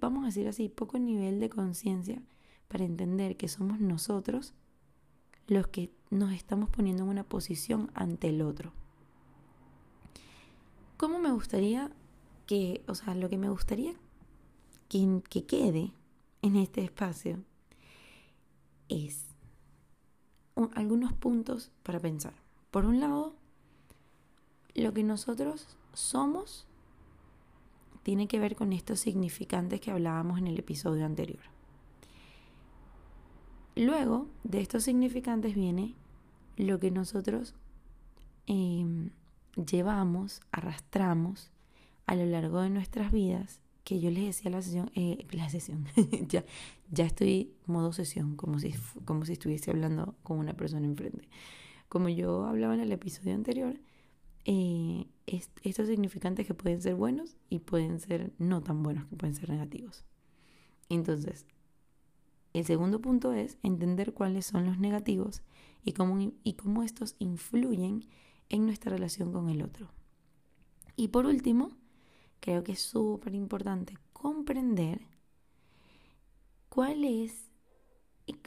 vamos 0.00 0.24
a 0.24 0.26
decir 0.26 0.48
así, 0.48 0.68
poco 0.68 0.98
nivel 0.98 1.38
de 1.38 1.48
conciencia 1.48 2.20
para 2.66 2.82
entender 2.82 3.36
que 3.36 3.46
somos 3.46 3.78
nosotros 3.78 4.54
los 5.46 5.68
que 5.68 5.92
nos 6.10 6.32
estamos 6.32 6.68
poniendo 6.68 7.04
en 7.04 7.10
una 7.10 7.22
posición 7.22 7.88
ante 7.94 8.30
el 8.30 8.42
otro. 8.42 8.72
¿Cómo 10.96 11.20
me 11.20 11.30
gustaría 11.30 11.92
que, 12.50 12.82
o 12.88 12.96
sea, 12.96 13.14
lo 13.14 13.28
que 13.28 13.38
me 13.38 13.48
gustaría 13.48 13.92
que, 14.88 15.22
que 15.30 15.46
quede 15.46 15.92
en 16.42 16.56
este 16.56 16.82
espacio 16.82 17.44
es 18.88 19.24
algunos 20.74 21.12
puntos 21.12 21.70
para 21.84 22.00
pensar. 22.00 22.34
Por 22.72 22.86
un 22.86 22.98
lado, 22.98 23.36
lo 24.74 24.92
que 24.92 25.04
nosotros 25.04 25.68
somos 25.92 26.66
tiene 28.02 28.26
que 28.26 28.40
ver 28.40 28.56
con 28.56 28.72
estos 28.72 28.98
significantes 28.98 29.80
que 29.80 29.92
hablábamos 29.92 30.40
en 30.40 30.48
el 30.48 30.58
episodio 30.58 31.06
anterior. 31.06 31.44
Luego 33.76 34.26
de 34.42 34.60
estos 34.60 34.82
significantes 34.82 35.54
viene 35.54 35.94
lo 36.56 36.80
que 36.80 36.90
nosotros 36.90 37.54
em, 38.48 39.10
llevamos, 39.54 40.40
arrastramos 40.50 41.52
a 42.10 42.16
lo 42.16 42.26
largo 42.26 42.60
de 42.60 42.70
nuestras 42.70 43.12
vidas, 43.12 43.60
que 43.84 44.00
yo 44.00 44.10
les 44.10 44.24
decía 44.24 44.50
la 44.50 44.60
sesión, 44.62 44.90
eh, 44.96 45.24
la 45.30 45.48
sesión, 45.48 45.86
ya, 46.28 46.44
ya 46.90 47.04
estoy 47.06 47.54
modo 47.66 47.92
sesión, 47.92 48.34
como 48.34 48.58
si, 48.58 48.74
como 49.04 49.24
si 49.24 49.34
estuviese 49.34 49.70
hablando 49.70 50.16
con 50.24 50.40
una 50.40 50.54
persona 50.54 50.86
enfrente. 50.86 51.28
Como 51.88 52.08
yo 52.08 52.46
hablaba 52.46 52.74
en 52.74 52.80
el 52.80 52.90
episodio 52.90 53.32
anterior, 53.32 53.78
eh, 54.44 55.06
estos 55.62 55.86
significantes 55.86 56.48
que 56.48 56.54
pueden 56.54 56.82
ser 56.82 56.96
buenos 56.96 57.36
y 57.48 57.60
pueden 57.60 58.00
ser 58.00 58.32
no 58.38 58.60
tan 58.60 58.82
buenos, 58.82 59.06
que 59.06 59.14
pueden 59.14 59.36
ser 59.36 59.48
negativos. 59.48 60.04
Entonces, 60.88 61.46
el 62.54 62.64
segundo 62.64 63.00
punto 63.00 63.32
es 63.34 63.56
entender 63.62 64.14
cuáles 64.14 64.46
son 64.46 64.66
los 64.66 64.80
negativos 64.80 65.42
y 65.84 65.92
cómo, 65.92 66.32
y 66.42 66.54
cómo 66.54 66.82
estos 66.82 67.14
influyen 67.20 68.08
en 68.48 68.66
nuestra 68.66 68.90
relación 68.90 69.30
con 69.32 69.48
el 69.48 69.62
otro. 69.62 69.92
Y 70.96 71.08
por 71.08 71.26
último, 71.26 71.78
creo 72.40 72.64
que 72.64 72.72
es 72.72 72.80
súper 72.80 73.34
importante 73.34 73.96
comprender 74.12 75.00
cuál 76.68 77.04
es 77.04 77.50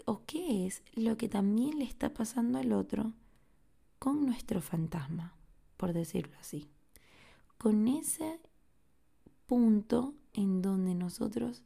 o 0.06 0.22
qué 0.26 0.66
es 0.66 0.82
lo 0.94 1.18
que 1.18 1.28
también 1.28 1.80
le 1.80 1.86
está 1.86 2.14
pasando 2.14 2.60
al 2.60 2.72
otro 2.72 3.14
con 4.00 4.26
nuestro 4.26 4.62
fantasma, 4.62 5.36
por 5.78 5.94
decirlo 5.94 6.36
así. 6.40 6.68
Con 7.58 7.88
ese 7.88 8.40
punto 9.46 10.14
en 10.34 10.62
donde 10.62 10.96
nosotros 10.96 11.64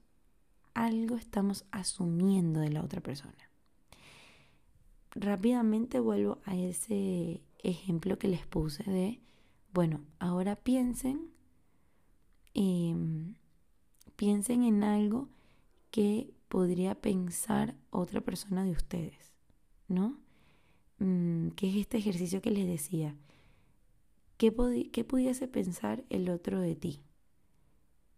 algo 0.74 1.16
estamos 1.16 1.66
asumiendo 1.72 2.60
de 2.60 2.70
la 2.70 2.84
otra 2.84 3.02
persona. 3.02 3.50
Rápidamente 5.12 6.00
vuelvo 6.00 6.40
a 6.46 6.56
ese 6.56 7.42
ejemplo 7.60 8.20
que 8.20 8.28
les 8.28 8.46
puse 8.46 8.84
de, 8.84 9.20
bueno, 9.74 10.02
ahora 10.20 10.56
piensen, 10.56 11.32
em, 12.58 13.36
piensen 14.16 14.64
en 14.64 14.84
algo 14.84 15.30
que 15.92 16.34
podría 16.48 16.96
pensar 16.96 17.76
otra 17.92 18.22
persona 18.22 18.66
de 18.66 18.72
ustedes, 18.72 19.32
¿no? 19.88 20.18
Mm, 21.00 21.50
que 21.50 21.70
es 21.70 21.76
este 21.76 21.98
ejercicio 21.98 22.42
que 22.42 22.52
les 22.52 22.68
decía. 22.68 23.16
¿Qué, 24.38 24.54
¿Qué 24.92 25.04
pudiese 25.04 25.48
pensar 25.48 26.04
el 26.10 26.30
otro 26.30 26.60
de 26.60 26.76
ti? 26.76 27.04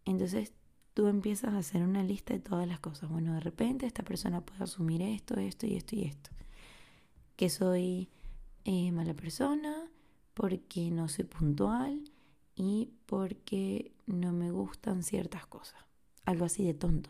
Entonces 0.06 0.54
tú 0.94 1.08
empiezas 1.08 1.54
a 1.54 1.60
hacer 1.60 1.84
una 1.84 2.04
lista 2.04 2.34
de 2.34 2.40
todas 2.40 2.68
las 2.68 2.80
cosas. 2.80 3.10
Bueno, 3.10 3.34
de 3.34 3.42
repente 3.42 3.86
esta 3.86 4.04
persona 4.04 4.42
puede 4.42 4.64
asumir 4.64 5.02
esto, 5.02 5.36
esto 5.36 5.68
y 5.68 5.76
esto 5.76 5.96
y 5.96 6.04
esto. 6.04 6.30
Que 7.36 7.50
soy 7.50 8.10
eh, 8.64 8.92
mala 8.94 9.14
persona 9.14 9.92
porque 10.34 10.92
no 10.92 11.10
soy 11.10 11.26
puntual 11.26 12.04
y 12.60 12.92
porque 13.06 13.94
no 14.06 14.34
me 14.34 14.52
gustan 14.52 15.02
ciertas 15.02 15.46
cosas. 15.46 15.80
Algo 16.26 16.44
así 16.44 16.66
de 16.66 16.74
tonto. 16.74 17.10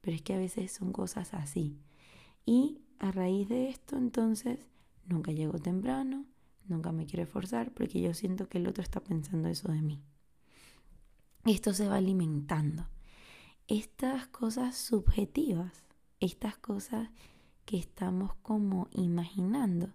Pero 0.00 0.14
es 0.14 0.22
que 0.22 0.34
a 0.34 0.38
veces 0.38 0.70
son 0.70 0.92
cosas 0.92 1.34
así. 1.34 1.76
Y 2.46 2.80
a 3.00 3.10
raíz 3.10 3.48
de 3.48 3.70
esto, 3.70 3.96
entonces, 3.96 4.60
nunca 5.04 5.32
llego 5.32 5.58
temprano, 5.58 6.26
nunca 6.68 6.92
me 6.92 7.06
quiero 7.06 7.24
esforzar 7.24 7.72
porque 7.72 8.00
yo 8.00 8.14
siento 8.14 8.48
que 8.48 8.58
el 8.58 8.68
otro 8.68 8.84
está 8.84 9.00
pensando 9.00 9.48
eso 9.48 9.72
de 9.72 9.82
mí. 9.82 10.00
Esto 11.44 11.74
se 11.74 11.88
va 11.88 11.96
alimentando 11.96 12.86
estas 13.66 14.28
cosas 14.28 14.76
subjetivas, 14.76 15.72
estas 16.20 16.56
cosas 16.56 17.10
que 17.64 17.78
estamos 17.78 18.32
como 18.36 18.88
imaginando, 18.92 19.92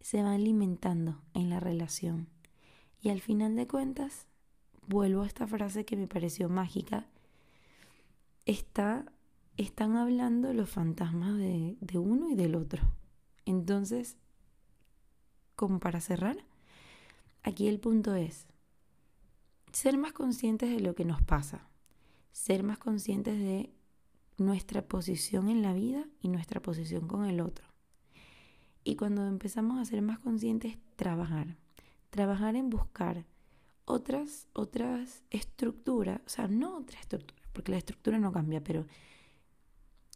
se 0.00 0.22
van 0.22 0.34
alimentando 0.34 1.20
en 1.34 1.50
la 1.50 1.58
relación. 1.58 2.28
Y 3.00 3.10
al 3.10 3.20
final 3.20 3.56
de 3.56 3.66
cuentas, 3.66 4.26
vuelvo 4.86 5.22
a 5.22 5.26
esta 5.26 5.46
frase 5.46 5.84
que 5.84 5.96
me 5.96 6.06
pareció 6.06 6.48
mágica, 6.48 7.06
está, 8.44 9.04
están 9.56 9.96
hablando 9.96 10.52
los 10.52 10.68
fantasmas 10.70 11.36
de, 11.36 11.76
de 11.80 11.98
uno 11.98 12.30
y 12.30 12.34
del 12.34 12.54
otro. 12.54 12.82
Entonces, 13.44 14.16
como 15.54 15.80
para 15.80 16.00
cerrar, 16.00 16.36
aquí 17.42 17.68
el 17.68 17.80
punto 17.80 18.14
es 18.14 18.46
ser 19.72 19.98
más 19.98 20.12
conscientes 20.12 20.70
de 20.70 20.80
lo 20.80 20.94
que 20.94 21.04
nos 21.04 21.22
pasa, 21.22 21.68
ser 22.32 22.62
más 22.62 22.78
conscientes 22.78 23.38
de 23.38 23.72
nuestra 24.38 24.82
posición 24.82 25.48
en 25.48 25.62
la 25.62 25.72
vida 25.72 26.06
y 26.20 26.28
nuestra 26.28 26.60
posición 26.62 27.06
con 27.06 27.24
el 27.26 27.40
otro. 27.40 27.66
Y 28.84 28.96
cuando 28.96 29.26
empezamos 29.26 29.78
a 29.78 29.84
ser 29.84 30.00
más 30.00 30.18
conscientes, 30.18 30.78
trabajar. 30.96 31.56
Trabajar 32.10 32.56
en 32.56 32.70
buscar 32.70 33.24
otras, 33.84 34.48
otras 34.52 35.22
estructuras, 35.30 36.20
o 36.26 36.28
sea, 36.28 36.48
no 36.48 36.78
otra 36.78 37.00
estructura, 37.00 37.42
porque 37.52 37.72
la 37.72 37.78
estructura 37.78 38.18
no 38.18 38.32
cambia, 38.32 38.62
pero 38.62 38.86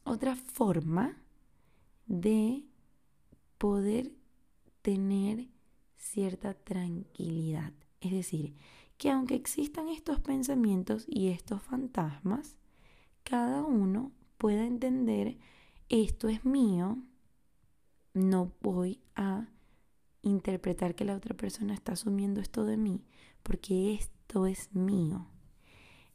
otra 0.05 0.37
forma 0.37 1.17
de 2.07 2.65
poder 3.59 4.13
tener 4.83 5.49
cierta 5.97 6.55
tranquilidad. 6.55 7.73
Es 8.01 8.11
decir, 8.11 8.55
que 8.99 9.11
aunque 9.11 9.35
existan 9.35 9.89
estos 9.89 10.21
pensamientos 10.21 11.07
y 11.09 11.29
estos 11.29 11.63
fantasmas, 11.63 12.57
cada 13.23 13.63
uno 13.63 14.13
pueda 14.39 14.67
entender 14.67 15.39
esto 15.89 16.29
es 16.29 16.45
mío, 16.45 16.99
no 18.15 18.53
voy 18.61 19.01
a 19.15 19.49
interpretar 20.23 20.95
que 20.95 21.05
la 21.05 21.17
otra 21.17 21.37
persona 21.37 21.75
está 21.75 21.93
asumiendo 21.93 22.41
esto 22.41 22.65
de 22.65 22.77
mí, 22.77 23.05
porque 23.43 23.95
esto 23.95 24.47
es 24.47 24.75
mío. 24.75 25.27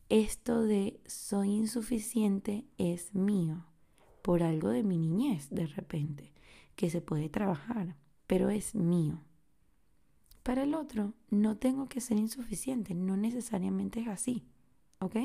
Esto 0.09 0.63
de 0.63 1.01
soy 1.05 1.49
insuficiente 1.49 2.65
es 2.77 3.13
mío, 3.13 3.65
por 4.21 4.41
algo 4.41 4.69
de 4.69 4.83
mi 4.83 4.97
niñez 4.97 5.49
de 5.49 5.67
repente, 5.67 6.33
que 6.75 6.89
se 6.89 7.01
puede 7.01 7.29
trabajar, 7.29 7.95
pero 8.25 8.49
es 8.49 8.73
mío. 8.73 9.21
Para 10.43 10.63
el 10.63 10.75
otro, 10.75 11.13
no 11.29 11.57
tengo 11.57 11.89
que 11.89 11.99
ser 11.99 12.17
insuficiente, 12.17 12.93
no 12.93 13.17
necesariamente 13.17 13.99
es 13.99 14.07
así, 14.07 14.45
¿ok? 14.99 15.17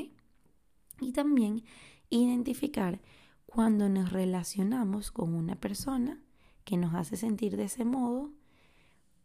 Y 0.99 1.13
también 1.13 1.63
identificar 2.09 2.99
cuando 3.45 3.87
nos 3.87 4.11
relacionamos 4.11 5.11
con 5.11 5.33
una 5.33 5.55
persona 5.55 6.21
que 6.65 6.75
nos 6.75 6.93
hace 6.93 7.15
sentir 7.15 7.55
de 7.55 7.65
ese 7.65 7.85
modo, 7.85 8.31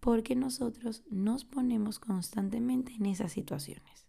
porque 0.01 0.37
nosotros 0.37 1.03
nos 1.11 1.45
ponemos 1.45 1.99
constantemente 1.99 2.93
en 2.95 3.07
esas 3.07 3.33
situaciones. 3.33 4.07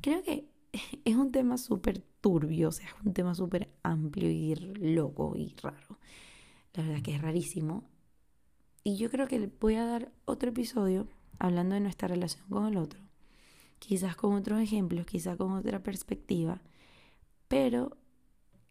Creo 0.00 0.22
que 0.22 0.48
es 1.04 1.16
un 1.16 1.32
tema 1.32 1.58
súper 1.58 2.00
turbio, 2.20 2.68
o 2.68 2.72
sea, 2.72 2.86
es 2.86 2.94
un 3.04 3.12
tema 3.12 3.34
súper 3.34 3.70
amplio 3.82 4.30
y 4.30 4.54
loco 4.54 5.34
y 5.36 5.54
raro. 5.62 5.98
La 6.74 6.82
verdad 6.82 7.02
que 7.02 7.14
es 7.14 7.22
rarísimo. 7.22 7.84
Y 8.84 8.96
yo 8.96 9.10
creo 9.10 9.26
que 9.26 9.50
voy 9.60 9.74
a 9.74 9.84
dar 9.84 10.12
otro 10.24 10.50
episodio 10.50 11.08
hablando 11.38 11.74
de 11.74 11.80
nuestra 11.80 12.08
relación 12.08 12.48
con 12.48 12.66
el 12.66 12.76
otro, 12.76 13.00
quizás 13.78 14.16
con 14.16 14.34
otros 14.34 14.60
ejemplos, 14.60 15.06
quizás 15.06 15.36
con 15.36 15.52
otra 15.52 15.82
perspectiva, 15.82 16.62
pero 17.48 17.96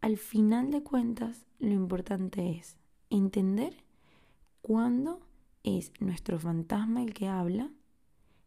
al 0.01 0.17
final 0.17 0.71
de 0.71 0.83
cuentas 0.83 1.45
lo 1.59 1.71
importante 1.71 2.51
es 2.51 2.77
entender 3.09 3.83
cuándo 4.61 5.21
es 5.65 5.91
nuestro 5.99 6.39
fantasma 6.39 7.03
el 7.03 7.13
que 7.13 7.27
habla, 7.27 7.71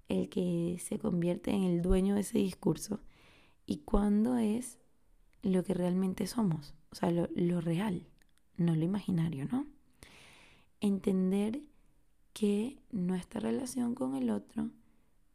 el 0.08 0.30
que 0.30 0.78
se 0.80 0.98
convierte 0.98 1.50
en 1.50 1.64
el 1.64 1.82
dueño 1.82 2.14
de 2.14 2.22
ese 2.22 2.38
discurso, 2.38 3.00
y 3.66 3.78
cuándo 3.78 4.38
es 4.38 4.78
lo 5.42 5.62
que 5.64 5.74
realmente 5.74 6.26
somos, 6.26 6.74
o 6.90 6.94
sea, 6.94 7.10
lo, 7.10 7.28
lo 7.34 7.60
real, 7.60 8.06
no 8.56 8.74
lo 8.74 8.84
imaginario, 8.84 9.46
¿no? 9.52 9.66
entender 10.80 11.62
que 12.32 12.80
nuestra 12.90 13.40
relación 13.40 13.94
con 13.94 14.14
el 14.14 14.30
otro 14.30 14.70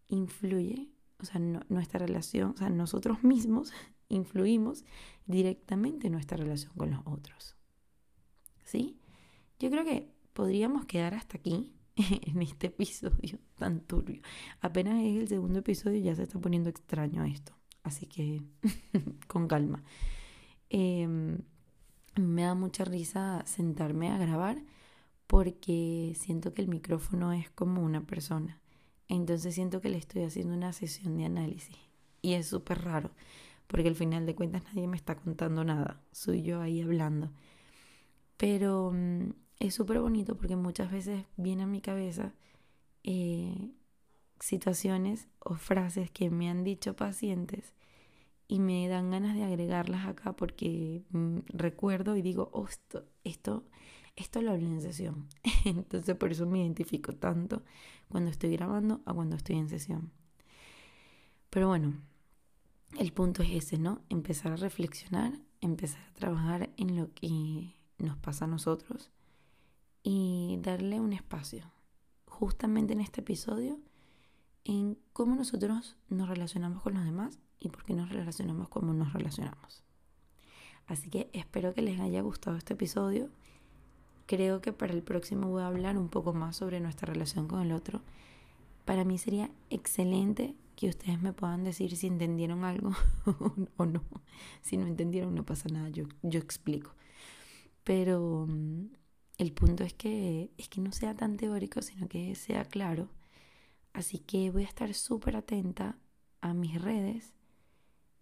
influye, 0.08 0.90
o 1.20 1.26
sea, 1.26 1.40
nuestra 1.40 2.00
relación, 2.00 2.52
o 2.52 2.58
sea, 2.58 2.70
nosotros 2.70 3.24
mismos 3.24 3.74
influimos 4.10 4.86
directamente 5.26 6.08
en 6.08 6.14
nuestra 6.14 6.38
relación 6.38 6.74
con 6.76 6.92
los 6.92 7.02
otros. 7.06 7.56
¿Sí? 8.64 8.98
Yo 9.60 9.70
creo 9.70 9.84
que 9.84 10.12
podríamos 10.34 10.86
quedar 10.86 11.14
hasta 11.14 11.38
aquí 11.38 11.74
en 11.96 12.42
este 12.42 12.68
episodio 12.68 13.40
tan 13.56 13.82
turbio. 13.82 14.22
Apenas 14.62 15.04
es 15.04 15.22
el 15.22 15.28
segundo 15.28 15.60
episodio 15.60 15.98
y 15.98 16.04
ya 16.04 16.16
se 16.16 16.24
está 16.24 16.40
poniendo 16.40 16.70
extraño 16.70 17.24
esto. 17.24 17.54
Así 17.84 18.06
que 18.06 18.44
con 19.28 19.48
calma. 19.48 19.84
Em, 20.70 21.40
me 22.16 22.44
da 22.44 22.56
mucha 22.56 22.86
risa 22.86 23.44
sentarme 23.46 24.12
a 24.12 24.18
grabar 24.18 24.64
porque 25.28 26.14
siento 26.16 26.54
que 26.54 26.62
el 26.62 26.68
micrófono 26.68 27.34
es 27.34 27.50
como 27.52 27.82
una 27.82 28.06
persona. 28.06 28.60
Entonces 29.08 29.56
siento 29.56 29.82
que 29.82 29.90
le 29.90 29.98
estoy 29.98 30.24
haciendo 30.24 30.54
una 30.54 30.74
sesión 30.74 31.18
de 31.18 31.26
análisis. 31.26 31.78
Y 32.22 32.34
es 32.34 32.48
súper 32.48 32.84
raro, 32.84 33.12
porque 33.68 33.90
al 33.90 33.96
final 33.96 34.26
de 34.26 34.36
cuentas 34.36 34.64
nadie 34.66 34.88
me 34.88 34.96
está 34.98 35.16
contando 35.16 35.64
nada. 35.64 36.02
Soy 36.12 36.42
yo 36.42 36.62
ahí 36.62 36.82
hablando. 36.82 37.32
Pero 38.38 38.92
mm, 38.94 39.32
es 39.60 39.74
súper 39.74 40.00
bonito 40.00 40.36
porque 40.36 40.56
muchas 40.56 40.92
veces 40.92 41.26
viene 41.38 41.64
a 41.64 41.68
mi 41.68 41.82
cabeza 41.82 42.34
eh, 43.04 43.72
situaciones 44.40 45.28
o 45.40 45.56
frases 45.56 46.12
que 46.12 46.30
me 46.30 46.50
han 46.50 46.64
dicho 46.64 46.96
pacientes 46.96 47.74
y 48.48 48.60
me 48.60 48.88
dan 48.88 49.10
ganas 49.12 49.36
de 49.36 49.44
agregarlas 49.44 50.06
acá 50.06 50.34
porque 50.34 51.04
mm, 51.12 51.40
recuerdo 51.48 52.16
y 52.18 52.22
digo, 52.22 52.50
oh, 52.54 52.68
esto, 52.68 53.06
esto, 53.24 53.66
esto 54.16 54.42
lo 54.42 54.52
hablé 54.52 54.68
en 54.68 54.82
sesión. 54.82 55.28
Entonces 55.66 56.16
por 56.16 56.32
eso 56.32 56.46
me 56.46 56.60
identifico 56.60 57.14
tanto 57.14 57.64
cuando 58.10 58.30
estoy 58.30 58.52
grabando 58.52 59.02
a 59.06 59.14
cuando 59.14 59.36
estoy 59.36 59.58
en 59.58 59.70
sesión. 59.70 60.12
Pero 61.50 61.68
bueno, 61.68 61.94
el 63.00 63.14
punto 63.14 63.44
es 63.44 63.52
ese, 63.52 63.78
¿no? 63.78 64.02
Empezar 64.10 64.52
a 64.52 64.58
reflexionar, 64.58 65.34
empezar 65.62 66.02
a 66.04 66.14
trabajar 66.14 66.70
en 66.78 66.96
lo 66.96 67.14
que 67.14 67.76
nos 67.98 68.18
pasa 68.18 68.46
a 68.46 68.48
nosotros 68.48 69.12
y 70.04 70.60
darle 70.62 71.00
un 71.00 71.14
espacio, 71.14 71.72
justamente 72.28 72.94
en 72.94 73.00
este 73.00 73.22
episodio, 73.22 73.80
en 74.66 74.98
cómo 75.14 75.36
nosotros 75.36 75.98
nos 76.10 76.28
relacionamos 76.28 76.82
con 76.82 76.94
los 76.94 77.06
demás 77.06 77.40
y 77.60 77.70
por 77.70 77.86
qué 77.86 77.94
nos 77.94 78.10
relacionamos 78.10 78.68
como 78.70 78.94
nos 78.94 79.14
relacionamos. 79.14 79.84
Así 80.88 81.10
que 81.10 81.30
espero 81.34 81.74
que 81.74 81.82
les 81.82 82.00
haya 82.00 82.22
gustado 82.22 82.58
este 82.58 82.74
episodio. 82.74 83.30
Creo 84.26 84.62
que 84.62 84.74
para 84.74 84.94
el 84.94 85.02
próximo 85.02 85.50
voy 85.50 85.64
a 85.64 85.68
hablar 85.68 85.98
un 85.98 86.10
poco 86.10 86.34
más 86.34 86.58
sobre 86.58 86.80
nuestra 86.82 87.12
relación 87.12 87.48
con 87.48 87.62
el 87.62 87.72
otro. 87.72 88.02
Para 88.86 89.06
mí 89.06 89.18
sería 89.18 89.50
excelente 89.70 90.56
que 90.76 90.90
ustedes 90.90 91.22
me 91.22 91.34
puedan 91.34 91.64
decir 91.64 91.96
si 91.96 92.08
entendieron 92.08 92.66
algo 92.66 92.92
o 93.78 93.86
no. 93.86 94.04
Si 94.62 94.76
no 94.76 94.88
entendieron, 94.88 95.36
no 95.36 95.46
pasa 95.46 95.70
nada, 95.70 95.90
yo, 95.90 96.06
yo 96.22 96.40
explico. 96.40 96.94
Pero 97.84 98.46
mm, 98.50 98.88
el 99.38 99.52
punto 99.52 99.84
es 99.84 99.94
que, 99.94 100.52
es 100.58 100.70
que 100.70 100.82
no 100.82 100.92
sea 100.92 101.16
tan 101.16 101.38
teórico, 101.38 101.82
sino 101.82 102.08
que 102.08 102.36
sea 102.36 102.66
claro. 102.66 103.10
Así 103.94 104.20
que 104.20 104.52
voy 104.52 104.64
a 104.64 104.68
estar 104.68 104.94
súper 104.94 105.36
atenta 105.36 105.98
a 106.42 106.54
mis 106.54 106.82
redes. 106.82 107.34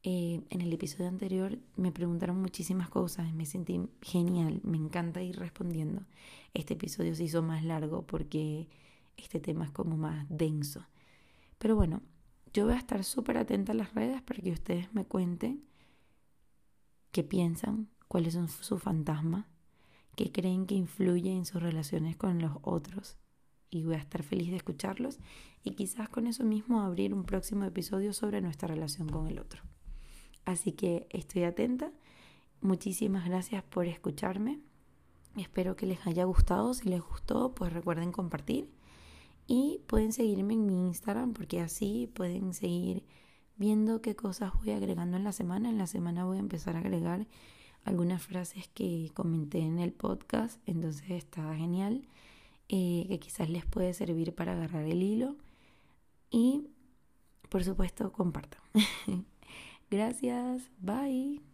Eh, 0.04 0.42
en 0.50 0.62
el 0.62 0.74
episodio 0.74 1.08
anterior 1.08 1.60
me 1.76 1.92
preguntaron 1.92 2.42
muchísimas 2.42 2.90
cosas, 2.90 3.30
y 3.30 3.34
me 3.34 3.46
sentí 3.46 3.80
genial, 4.02 4.62
me 4.64 4.78
encanta 4.78 5.22
ir 5.22 5.38
respondiendo. 5.38 6.06
Este 6.54 6.74
episodio 6.74 7.14
se 7.16 7.26
hizo 7.26 7.42
más 7.42 7.64
largo 7.64 8.06
porque 8.08 8.68
este 9.18 9.40
tema 9.40 9.66
es 9.66 9.72
como 9.72 9.98
más 9.98 10.26
denso. 10.30 10.88
Pero 11.58 11.76
bueno, 11.76 12.02
yo 12.54 12.66
voy 12.66 12.74
a 12.74 12.78
estar 12.78 13.04
súper 13.04 13.38
atenta 13.38 13.74
a 13.74 13.76
las 13.76 13.94
redes 13.94 14.22
para 14.22 14.42
que 14.42 14.52
ustedes 14.52 14.94
me 14.94 15.06
cuenten 15.06 15.64
qué 17.12 17.24
piensan, 17.24 17.90
cuáles 18.08 18.34
son 18.34 18.48
sus 18.50 18.82
fantasmas, 18.82 19.46
qué 20.16 20.32
creen 20.32 20.66
que 20.66 20.76
influye 20.76 21.32
en 21.32 21.46
sus 21.46 21.62
relaciones 21.62 22.18
con 22.18 22.40
los 22.42 22.58
otros. 22.62 23.18
Y 23.70 23.84
voy 23.84 23.96
a 23.96 24.00
estar 24.00 24.24
feliz 24.24 24.50
de 24.50 24.58
escucharlos 24.58 25.20
y 25.64 25.72
quizás 25.72 26.10
con 26.10 26.28
eso 26.28 26.44
mismo 26.44 26.82
abrir 26.82 27.14
un 27.14 27.24
próximo 27.24 27.64
episodio 27.64 28.12
sobre 28.12 28.42
nuestra 28.42 28.68
relación 28.68 29.08
con 29.08 29.28
el 29.28 29.40
otro. 29.40 29.62
Así 30.46 30.74
que 30.74 31.08
estoy 31.10 31.44
atenta. 31.44 31.92
Muchísimas 32.60 33.26
gracias 33.26 33.64
por 33.64 33.86
escucharme. 33.86 34.60
Espero 35.38 35.76
que 35.76 35.86
les 35.86 36.06
haya 36.06 36.26
gustado. 36.26 36.74
Si 36.74 36.90
les 36.90 37.02
gustó, 37.02 37.56
pues 37.56 37.72
recuerden 37.72 38.12
compartir. 38.12 38.70
Y 39.48 39.82
pueden 39.88 40.12
seguirme 40.12 40.54
en 40.54 40.66
mi 40.66 40.88
Instagram 40.88 41.34
porque 41.34 41.62
así 41.62 42.10
pueden 42.14 42.54
seguir 42.54 43.04
viendo 43.56 44.02
qué 44.02 44.16
cosas 44.16 44.54
voy 44.56 44.72
agregando 44.72 45.18
en 45.18 45.24
la 45.24 45.32
semana. 45.32 45.70
En 45.70 45.78
la 45.78 45.88
semana 45.88 46.26
voy 46.26 46.38
a 46.38 46.42
empezar 46.42 46.76
a 46.76 46.80
agregar 46.80 47.28
algunas 47.84 48.22
frases 48.24 48.68
que 48.74 49.12
comenté 49.14 49.60
en 49.60 49.80
el 49.80 49.92
podcast, 49.92 50.60
entonces 50.66 51.10
está 51.12 51.56
genial, 51.56 52.04
eh, 52.70 53.06
que 53.08 53.20
quizás 53.20 53.50
les 53.50 53.66
puede 53.66 53.94
servir 53.94 54.34
para 54.34 54.54
agarrar 54.54 54.86
el 54.86 55.02
hilo 55.04 55.36
y 56.30 56.68
por 57.50 57.64
supuesto 57.64 58.12
compartan. 58.12 58.62
Gracias, 59.92 60.70
bye. 60.80 61.51